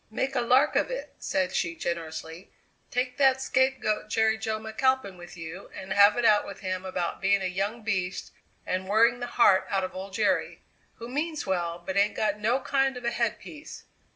"Make 0.09 0.33
a 0.35 0.41
lark 0.41 0.75
of 0.75 0.89
it," 0.89 1.13
said 1.19 1.53
she 1.55 1.75
generously; 1.75 2.49
"take 2.89 3.17
that 3.17 3.39
scapegoat 3.39 4.09
Jerry 4.09 4.35
Jo 4.35 4.57
McAlpin 4.59 5.15
with 5.15 5.37
you 5.37 5.69
and 5.75 5.93
have 5.93 6.17
it 6.17 6.25
out 6.25 6.43
with 6.43 6.61
him 6.61 6.83
about 6.85 7.21
being 7.21 7.43
a 7.43 7.45
young 7.45 7.83
beast 7.83 8.31
and 8.65 8.87
worrying 8.87 9.19
the 9.19 9.27
heart 9.37 9.67
out 9.69 9.83
of 9.83 9.93
old 9.93 10.13
Jerry, 10.13 10.63
who 10.95 11.07
means 11.07 11.45
well 11.45 11.83
but 11.85 11.97
ain't 11.97 12.15
got 12.15 12.39
no 12.39 12.61
kind 12.61 12.97
of 12.97 13.05
a 13.05 13.11
headpiece. 13.11 13.83